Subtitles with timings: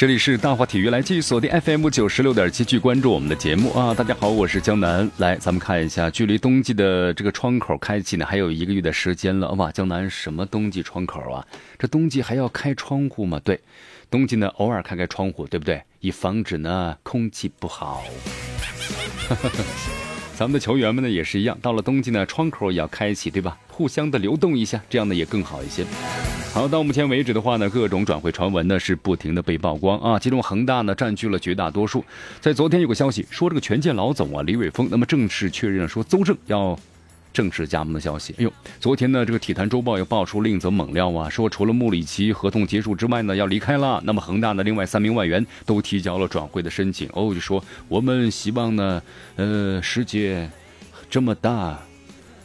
[0.00, 3.92] 这里是大话体育，来继续锁定 FM 九十六点七，去关注我们的节目啊！
[3.92, 9.70] 大家好，我是江南，来，咱们看一下，距离冬季的这个窗口开启呢，还有一个月的时间了哇！
[9.70, 11.46] 江南什么冬季窗口啊？
[11.78, 13.38] 这冬季还要开窗户吗？
[13.44, 13.60] 对，
[14.10, 15.82] 冬季呢偶尔开开窗户，对不对？
[16.00, 18.02] 以防止呢空气不好。
[20.40, 23.58] 咱们的球员们呢也是一样，到了冬季呢窗口也要开启，对吧？
[23.68, 25.84] 互相的流动一下，这样呢也更好一些。
[26.54, 32.02] 好，到目前为止的话呢，各种转会传闻呢是不停的被曝光啊，其中恒大呢占据了绝大多数。
[32.40, 36.74] 在昨天有个消息说，这个权健老总啊李伟峰，那么正式确认说邹正要
[37.32, 38.34] 正式加盟的消息。
[38.38, 47.08] 哎呦，昨天呢这个体坛周报又爆出另一则猛料啊，说除了穆里奇合同结束之外呢要离开了，那么恒大的另外三名外援都提交了转会的申请。
[47.12, 49.02] 哦，就说我们希望呢，
[49.36, 50.50] 呃，世界
[51.08, 51.78] 这么大，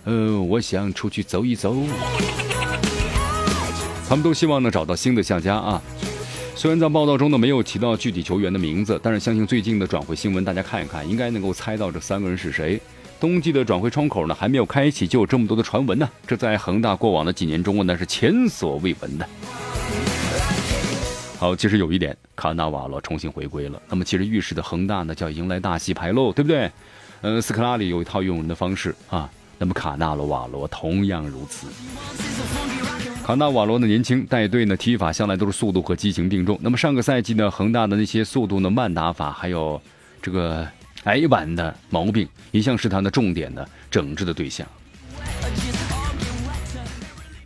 [0.03, 1.75] 呃，我想出去走一走。
[4.07, 5.81] 他们都希望呢找到新的下家啊。
[6.55, 12.79] 虽然在报道中呢没有提到具体球员的名字，但是相信最近的转会新闻，大家看一看，应该能够猜到这三个人是谁。
[13.19, 19.27] 冬季的转会窗口呢还没有开启，就有这么多的传闻呢，这在恒大过往的几年中那是前所未闻的。
[21.37, 26.71] 好，其实有一点，卡纳瓦罗重新回归了，那么其实预示的恒大呢就要迎来大戏牌喽，对不对？
[27.21, 31.67] 呃，斯科拉里有一套用人的方式啊，那么卡纳罗瓦罗同样如此。
[33.23, 36.57] 卡纳瓦罗的年轻带队呢，踢法向来都是速度和激情并重。
[36.61, 39.81] 那么上个赛季呢，恒大的那些速度呢、慢打法，还有
[40.21, 40.67] 这个
[41.05, 44.67] 矮板的毛病，一向是他的重点的整治的对象。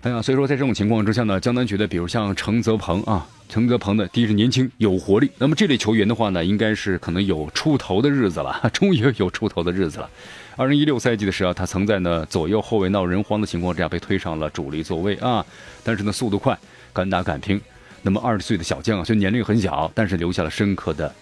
[0.02, 10.10] 哎呀，所以说在这种情况之下呢，江南觉得，比如像程泽鹏啊，程泽鹏的第一是年轻有活力，那么这类球员的话呢，应该是可能有出头的日子了， 终于有出头的日子了。
[10.56, 15.46] 二零一六赛季的时候，他曾在呢左右后卫闹人慌的情况之下被推上了主力座位啊，
[15.84, 16.58] 但是呢速度快，
[16.94, 17.60] 敢打敢拼。
[18.02, 21.14] 那么二十岁的小将啊，虽然年龄很小，但是留下了深刻的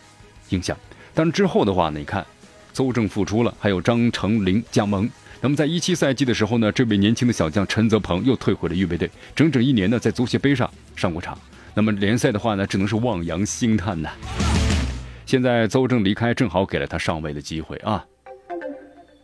[0.50, 0.78] 印象。
[1.16, 2.24] 但是之后的话呢，你看，
[2.78, 5.10] 邹正复出了，还有张成林加盟。
[5.42, 11.36] 那么在一七赛季的时候呢，这位年轻的小将陈泽鹏又退回了预备队，整整一年呢在足协杯上上过场。
[11.74, 14.12] 那么联赛的话呢，只能是望洋兴叹呐。
[15.26, 18.06] 现在邹正离开，正好给了他上位的机会啊。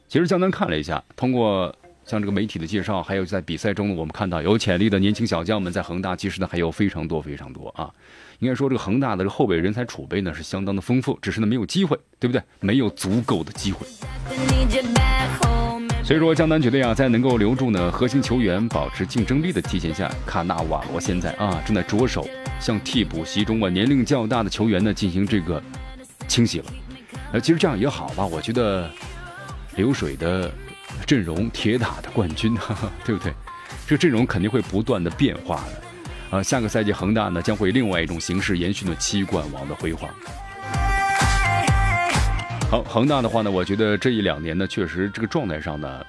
[0.08, 1.76] 其实江南看了一下，通过
[2.06, 7.90] 像这个媒体的介绍，还有在比赛中呢，我们看到有潜力的年轻小将们在恒大，其实呢还有非常多非常多啊。
[8.40, 12.42] 应该说，这个恒大的这后备人才储备呢是相当的丰富，只是呢没有机会，对不对？
[12.60, 13.88] 没有足够的机会。
[16.04, 22.28] 所以说，江南觉得呀，在能够留住呢核心球员、保持竞争力的提前下，卡纳瓦罗现在啊正在着手
[22.60, 25.64] 向替补席中啊年龄较大的球员呢进行这个
[26.28, 26.66] 清洗了。
[27.32, 28.90] 呃，其实这样也好吧，我觉得。
[29.76, 30.54] 流水的
[31.06, 32.58] 阵容，铁打的冠军，
[33.06, 33.34] 对不对？
[33.86, 36.38] 这阵容肯定会不断的变化的。
[36.38, 40.10] 啊，下个赛季恒大呢将会另外一种形式延续了七冠王的辉煌。
[42.72, 46.04] 好，恒大的话呢，我觉得这一两年呢，确实这个状态上呢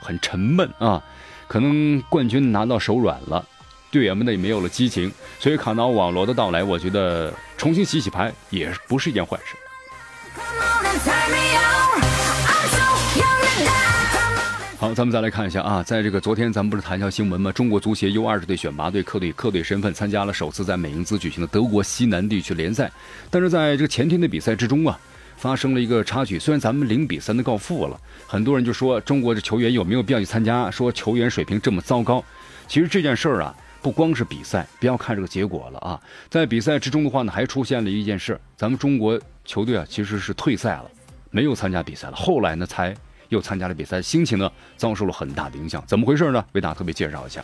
[0.00, 1.02] 很沉闷啊，
[1.48, 3.42] 可能冠军拿到手软了，
[3.90, 9.56] 队员们呢也没有了激情，所以卡纳瓦罗的到来，我觉得重新洗洗牌也不是一件坏事。
[14.80, 17.52] 好，咱们再来看一下啊，在这个昨天咱们不是谈一下新闻吗？
[17.52, 22.90] 中国足协 U 二十队选拔队客队客队身份参加了首次在美因兹举行的德国西南地区联赛，
[23.28, 24.98] 但是在这个前天的比赛之中啊，
[25.36, 26.38] 发生了一个插曲。
[26.38, 30.70] 虽然咱们零比三的告负了，很多人就说中国的球员有没有必要去参加？
[30.70, 32.24] 说球员水平这么糟糕。
[32.66, 40.90] 其实这件事儿啊，不光是比赛，不要看这个结果了啊，在比赛之中的话呢，还出现了一件事，咱们中国球队啊其实是退赛了，
[41.30, 42.16] 没有参加比赛了。
[42.16, 42.96] 后来呢才。
[43.30, 45.82] 又参加了比赛，心情呢遭受了很大的影响。
[45.86, 46.44] 怎么回事呢？
[46.52, 47.42] 为大家特别介绍一下。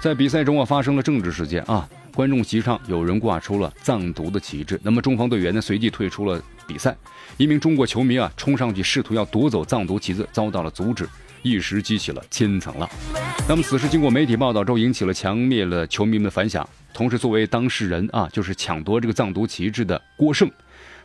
[0.00, 6.94] 在比赛中啊，发生了政治事件啊，观众席上有人挂出了藏独的旗帜，那么中方队员呢随即退出了比赛。
[7.38, 11.08] 一名中国球迷啊冲上去试图要夺走藏独旗子，遭到了阻止，
[11.40, 12.86] 一时激起了千层浪。
[13.48, 16.68] 那么此事经过媒体报道之后，引起了强烈的球迷们的反响。
[16.92, 20.50] 同时，作为当事人啊，就是抢夺这个藏独旗帜的郭胜，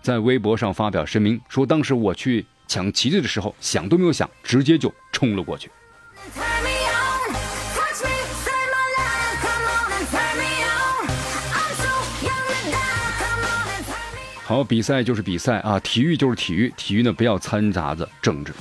[0.01, 2.45] 在微博上发表声明说，当时我去。
[2.69, 5.71] 抢旗帜的时候，想都没有想，直接就冲了过去。
[14.43, 18.53] 好，比赛就是比赛啊，体育就是体育，体育呢不要掺杂着政治。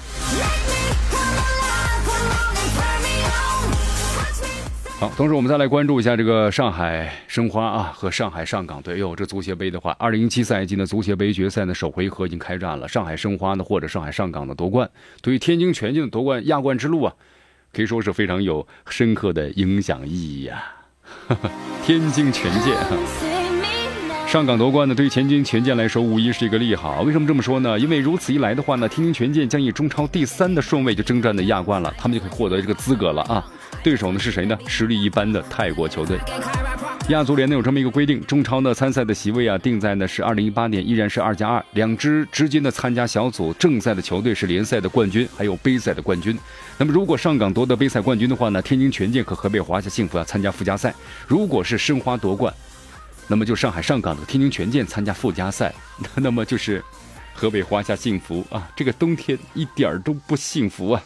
[5.00, 8.98] 好，同时我们再来关注一下这个上海申花啊和上海上港队。
[8.98, 12.88] 哟，这足协杯的话，二零一七赛季的足协杯决赛呢首回合已经开战了。
[12.88, 14.90] 上海申花呢或者上海上港的夺冠，
[15.22, 17.14] 对于天津权健夺冠亚冠之路啊，
[17.72, 20.64] 可以说是非常有深刻的影响意义呀。
[21.86, 22.76] 天津权健，
[24.26, 27.02] 上港夺冠呢，对于天津权健来说无疑是一个利好。
[27.02, 27.78] 为什么这么说呢？
[27.78, 33.46] 因为如此一来的话呢，天津权健将以中超第三的顺位就征战的亚冠了，他们就可以获得这个资格了啊。
[33.82, 34.58] 对手呢是谁呢？
[34.66, 36.18] 实力一般的泰国球队。
[37.08, 46.38] 亚足联呢有这么一个规定，中超呢参赛的席位啊定在呢是二零一八年依然是二加二，两支直接的参加小组正赛的球队是联赛的冠军，还有杯赛的冠军。
[46.76, 50.94] 那么如果上港夺得杯赛冠军的话呢，天津权健和河北华夏幸福要参加附加赛。
[51.26, 52.52] 如果是申花夺冠，
[53.26, 55.72] 那么就上海上港的天津权健参加附加赛，
[56.16, 56.84] 那么就是
[57.32, 61.02] 河北华夏幸福啊，这个冬天一点儿都不幸福啊。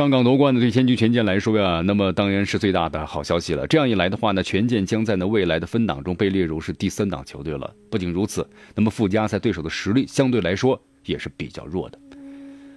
[0.00, 3.66] 上港夺冠呢，对天津权健来说呀，那么当然是最大的好消息了。
[3.66, 7.70] 这样一来的话呢，权健将在呢未来的分档中被列入是第三档球队了。
[7.90, 11.98] 不仅如此，那么附加赛对手的实力相对来说也是比较弱的。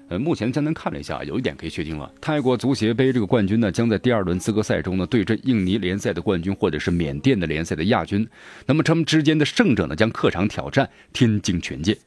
[0.09, 8.27] 呃，目前江南看了一下，有一点可以确定了：泰国足协杯这个冠军呢，将在第二轮资格赛中呢对阵印尼联赛的冠军或者是缅甸的联赛的亚军。
[8.65, 11.97] 那么他们之间的胜者呢，将客场挑战天津权健。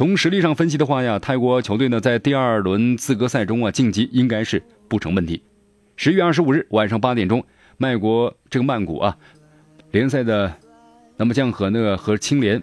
[0.00, 5.42] 从实力上分析的话呀，泰国球队呢在第二轮资格赛中啊晋级应该是不成问题。
[5.94, 7.44] 十月二十五日晚上八点钟，
[7.76, 9.14] 曼国这个曼谷啊
[9.90, 10.50] 联赛的，
[11.18, 12.62] 那么将和那个和青联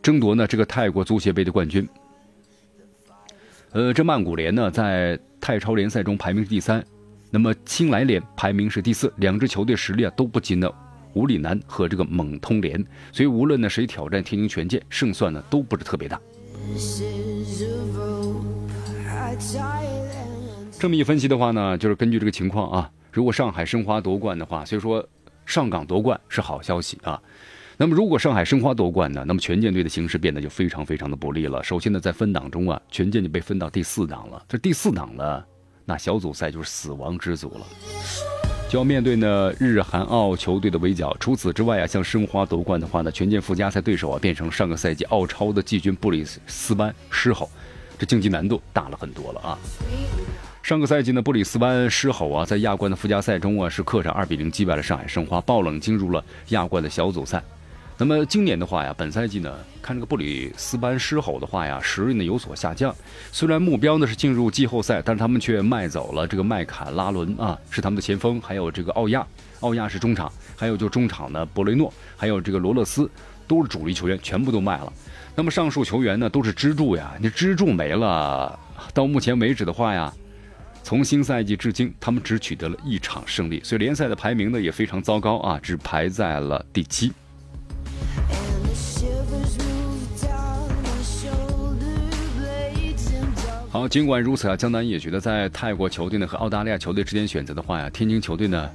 [0.00, 1.84] 争夺呢这个泰国足协杯的冠军。
[3.72, 6.80] 呃，这曼谷联呢在泰超联赛中排名第三，
[7.28, 10.70] 那么青莱联排名是第四，两支球队实力啊都不及呢。
[11.14, 16.20] 吴里南和这个蒙通联，所以无论呢谁挑战天津权健，胜算呢都不是特别大。
[20.78, 25.06] 这么一分析的话呢，就是根据这个情况啊，如果上海申花夺冠的话，所以说
[25.46, 27.20] 上港夺冠是好消息啊。
[27.76, 31.62] 那么如果上海申花夺冠呢，那么权健队的形势变得就非常非常的不利了。
[31.62, 34.44] 首先呢，在分档中啊，权健就被分到第四档了。
[34.48, 35.44] 这第四档呢，
[35.84, 37.66] 那小组赛就是死亡之组了。
[38.76, 41.16] 要面对呢日韩澳球队的围剿。
[41.20, 47.48] 除此之外啊，像申花夺冠的话呢，全健附加赛对手啊变成上个赛季澳超的季军布里斯班狮吼，
[47.98, 49.58] 这竞技难度大了很多了啊。
[50.62, 57.42] 上个赛季呢，布里斯班狮吼啊，在亚冠的附加赛中啊是客场二比零击败了上海申花，爆冷进入了亚冠的小组赛。
[57.96, 62.92] 那么今年的话呀，本赛季呢，看这个布里斯班狮吼的话呀，实力呢有所下降。
[63.30, 69.24] 虽然目标呢是进入季后赛，但是他们却卖走了这个麦卡拉伦啊，是他们的前锋，还有这个奥亚，
[69.60, 73.08] 奥亚是中场，还有就中场呢博雷诺，还有这个罗勒斯，
[73.46, 74.92] 都是主力球员，全部都卖了。
[75.36, 78.58] 那么上述球员呢都是支柱呀，你支柱没了，
[78.92, 80.12] 到目前为止的话呀，
[80.82, 87.12] 从新赛季至今，他们只取得了一场胜利，所以联赛的排名呢也非常糟糕啊，只排在了第七。
[93.74, 98.70] 好，尽管如此啊，江南也觉得在泰国球队呢和澳大利亚球队之间选择的话呀，天津球队呢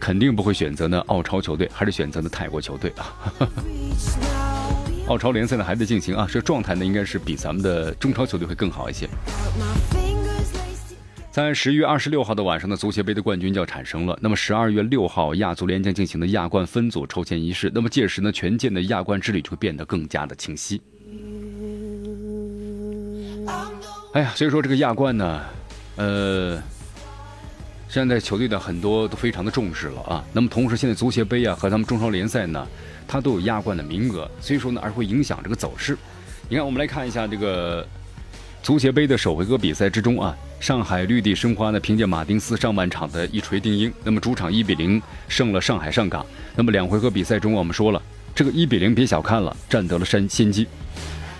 [0.00, 3.12] 肯定不会选择呢澳超球队，还是选择呢泰国球队啊。
[5.08, 9.06] 澳超联赛呢还在进行啊，这状态呢应该是比咱们的中超球队会更好一些。
[11.30, 14.18] 在十月二十六号的晚上呢，足协杯的冠军就要产生了。
[14.22, 17.70] 那么十二月六号，亚足联将进行的亚冠分组抽签仪式。
[17.74, 20.80] 那么届时呢，全建的亚冠之旅就会变得更加的清晰。
[24.12, 25.42] 哎呀，所以说这个亚冠呢，
[25.96, 26.58] 呃，
[27.88, 30.24] 现在球队的很多都非常的重视了啊。
[30.32, 32.66] 那么同时，现在足协杯啊和咱们中超联赛呢，
[33.06, 35.96] 它都有亚冠的名额，所以说呢，而会影响这个走势。
[36.48, 37.86] 你看，我们来看一下这个
[38.62, 46.24] 足协杯的首回合比赛之中啊，上海绿地申花呢，凭借马丁斯上半场的一锤定音，那么主场一比零胜了上海上港。
[46.56, 48.02] 那么两回合比赛中，我们说了，
[48.34, 50.66] 这个一比零别小看了，占得了先先机。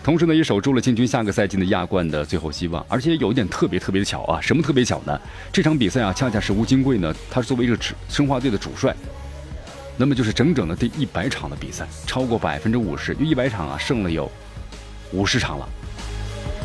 [0.09, 4.41] 同时呢，也守住了进军下个赛季的亚冠的最后希望，而且有一点特别特别的巧啊！
[4.41, 5.21] 什么特别巧呢？
[5.53, 7.77] 这场比赛啊，恰恰是吴金贵呢，他作为一个
[8.09, 8.97] 申花队的主帅，
[9.99, 14.33] 那么就是整整的第一百场的比赛，超过百分之五十，就一百场啊，胜了有
[15.13, 15.69] 五十场了，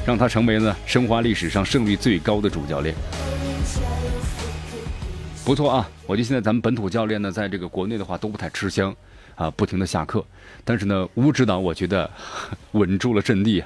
[0.08, 2.96] 让他成为了申花历史上胜率最高的主教练。
[5.44, 8.96] 不错啊，我觉得现在咱们本土教练呢，在这个国内的话都不太吃香。
[9.36, 10.26] 啊，不停的下课，
[10.64, 12.10] 但是呢，吴指导我觉得
[12.74, 13.64] 稳住了阵地。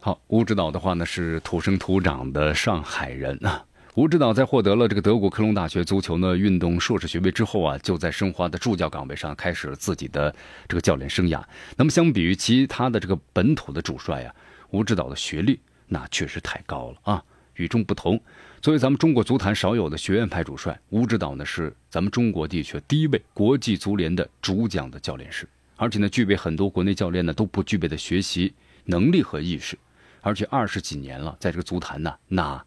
[0.00, 3.64] 好，吴指导的话呢是土生土长的上海人啊。
[3.94, 10.34] 吴指导在获得了这个德国科隆大学足球呢运动硕士学位之后啊，就在申花的助教岗位上开始了自己的
[10.68, 11.40] 这个教练生涯。
[11.76, 14.34] 那么相比于其他的这个本土的主帅啊，
[14.72, 15.60] 吴指导的学历
[15.94, 17.22] 那确实太高了啊，
[17.54, 18.20] 与众不同。
[18.60, 28.52] 作为咱们中国足坛少有的学院派主帅，吴指导呢是咱们中国地区第一位国际足联的主讲的教练师，而且呢具备很多国内教练呢都不具备的学习
[28.84, 29.78] 能力和意识，
[30.20, 32.64] 而且二十几年了，在这个足坛呢那。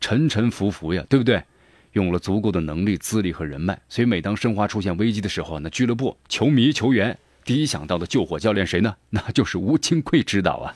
[0.00, 1.40] 沉沉浮浮呀，对不对？
[1.92, 8.96] 用了足够的能力、资历和人脉，所以每当申花出现危机的时候，那俱乐部、球迷、球员第一想到的救火教练谁呢？
[9.10, 10.74] 那就是吴清贵指导啊。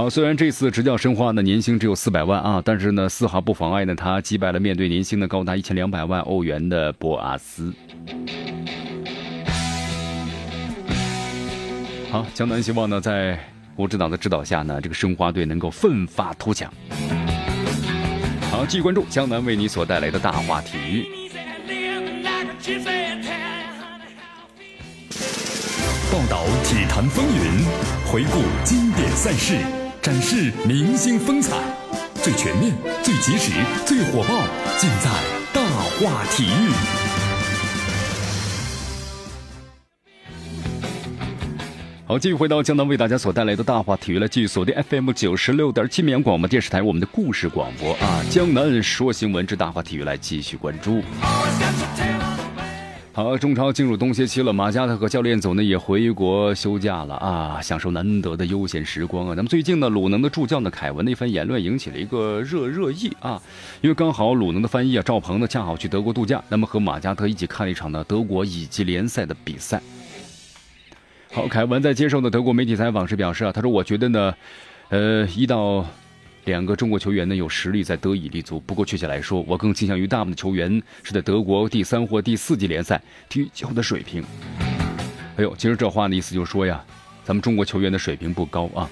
[0.00, 7.70] 好，虽然这次执教申花呢年薪只有四百万啊，但是呢丝毫不妨碍呢他击败了面对年薪呢高达一千两百万欧元的博阿斯。
[12.10, 13.38] 好，江南希望呢在。
[13.76, 16.72] 吴指导的指导下呢，这个申花队能够奋发图强。
[18.50, 21.06] 好，继续关注江南为你所带来的大话体育，
[26.10, 27.64] 报道体坛风云，
[28.10, 29.56] 回顾经典赛事，
[30.02, 31.54] 展示明星风采，
[32.14, 33.52] 最全面、最及时、
[33.84, 34.46] 最火爆，
[34.78, 35.10] 尽在
[35.52, 36.70] 大话体育。
[42.06, 51.02] 好，继续回到江南为大家所带来的大话体育了，继续锁定 FM 九十六点七绵阳广播电视台，我们的故事广播啊，江南说新闻之大话体育来继续关注。
[53.12, 59.34] 好，中超进入冬歇期了，马加特和教练组呢也回国休假了啊，享受难得的悠闲时光啊。
[59.36, 63.42] 那么最近呢，鲁能的助教呢凯文的一番言论引起了一个热热议啊，
[63.80, 69.82] 因为刚好鲁能的翻译啊赵鹏呢恰好去德国度假，那么和马加特一起看了一场呢德国乙级联赛的比赛。
[71.32, 74.34] 好，凯文在接受的德国媒体采访时表示啊，他说：“我觉得呢，
[74.88, 75.84] 呃，一到
[76.44, 78.60] 两个中国球员呢有实力在德乙立足。
[78.60, 84.24] 不过确切来说，我更倾向于大部分的球员是在德国第三或第四级联赛踢球的水平。”
[85.36, 86.84] 哎呦，其实这话的意思就是说呀，
[87.24, 88.90] 咱们中国球员的水平不高啊。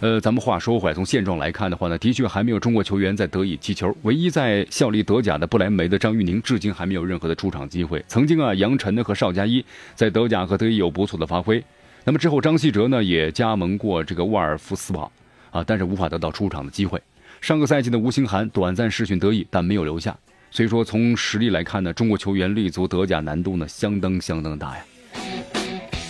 [0.00, 3.94] 呃，咱们话说回来，从现状来看的话呢，的确还没有中国球员在德乙踢球。
[4.02, 8.04] 唯一在效力德甲的不莱梅的张玉宁，至今还没有任何的出场机会。
[8.06, 9.64] 曾经啊，杨晨呢和邵佳一
[9.94, 11.64] 在德甲和德乙有不错的发挥。
[12.04, 15.10] 那么之后，张稀哲呢也加盟过这个沃尔夫斯堡，
[15.50, 17.00] 啊，但是无法得到出场的机会。
[17.40, 20.16] 上个赛季的吴兴涵短暂试训得意，但没有留下。
[20.50, 24.84] 所以说，从实力来看呢，中国球员立足德甲难度呢相当相当大呀。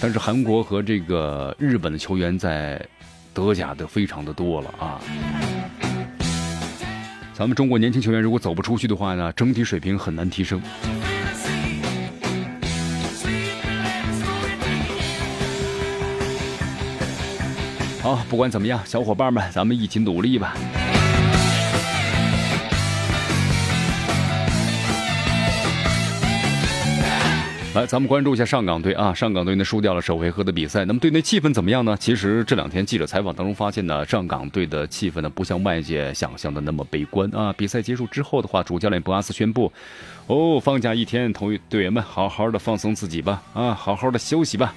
[0.01, 2.81] 但是韩国和这个日本的球员在。
[3.37, 4.99] 德甲的非常的多了啊，
[7.35, 10.59] 咱们中国年轻球员如果走不出去的话呢，整体水平很难提升。
[18.07, 20.55] 好，不管怎么样，小伙伴们，咱们一起努力吧。
[27.75, 29.13] 来，咱们关注一下上港队啊！
[29.13, 31.97] 上港队呢输掉了首回合的比赛，那么队内气氛怎么样呢？
[31.99, 37.53] 其实这两天记者采访当中发现呢，上港队的气氛呢不像外界想象的那么悲观啊。
[37.59, 39.73] 比赛结束之后的话，主教练博阿斯宣布，
[40.29, 44.73] 哦，放假一天，同队员们好好的放松自己吧，啊，好好的休息吧。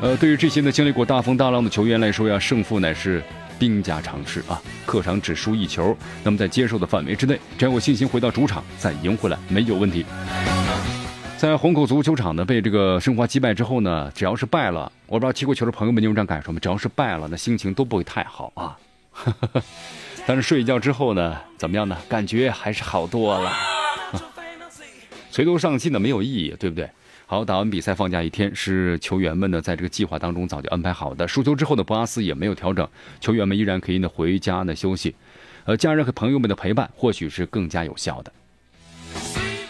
[0.00, 3.22] 呃，对于这些呢经历过大风大浪的球员来说呀，胜负乃是
[3.58, 4.60] 兵家常事啊。
[4.84, 10.04] 客场只输一球，那么在接受的范围之内，只要有信心回到主场再赢回来没有问题。
[11.38, 16.58] 在虹口足球场呢，被这个申花击败之后呢，只要是败了，我不知道踢过球的朋友们有这样感受吗？
[16.60, 18.76] 只要是败了，那心情都不会太好啊。
[20.26, 21.96] 但是睡一觉之后呢，怎么样呢？
[22.08, 23.52] 感觉还是好多了。
[25.32, 26.88] 垂头丧气的没有意义，对不对？
[27.26, 31.26] 好，打完比赛放假一天，是球员们呢在这个计划当中早就安排好的。
[31.26, 32.86] 输球之后的博阿斯也没有调整，
[33.18, 35.14] 球员们依然可以呢回家呢休息。
[35.64, 38.32] 呃，家人和朋友们的陪伴或许是更加有效的。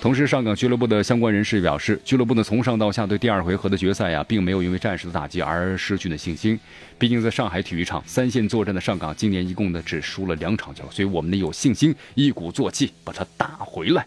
[0.00, 6.58] 同时，上港俱乐部的相关人士表示，俱乐部呢从上到下对第二回合的决赛呀，并没有因为战士的打击而失去了信心。
[6.99, 14.06] 毕竟在上海体育场三线作战的上港，今年一共呢只输了两场球，所以我们呢有信心一鼓作气把它打回来。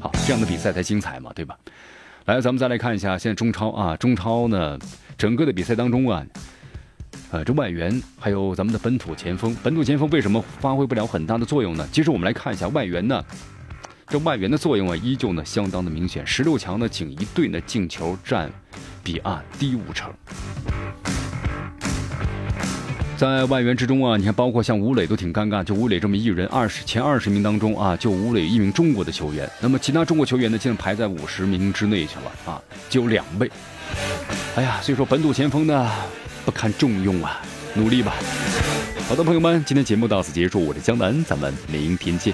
[0.00, 1.56] 好，这样的比赛才精彩嘛，对吧？
[2.24, 4.78] 来，咱们再来看一下现在中超啊，中超呢
[5.18, 6.24] 整个的比赛当中啊，
[7.30, 11.86] 呃，这外援还有咱们的本土前锋，本土前锋为什么发挥不了很大的作用呢？
[11.92, 13.24] 其实我们来看一下外援呢。
[14.06, 16.26] 这外援的作用啊，依旧呢相当的明显。
[16.26, 18.50] 十六强呢，仅一队呢进球占
[19.04, 20.12] 比啊低五成。
[23.20, 29.46] 在外援之中啊，你看，包括像吴磊都挺尴尬，就吴磊这么一人，二十前二十名当中啊，就吴磊一名中国的球员。
[29.60, 33.50] 那么其他中国球员呢，竟然排在五十名之内去了啊，就有两位。
[34.56, 35.92] 哎呀，所以说本土前锋呢
[36.46, 37.42] 不堪重用啊，
[37.74, 38.14] 努力吧。
[39.06, 42.32] 好的，朋友们，今天节目到此结束，我是江南，咱们明天见。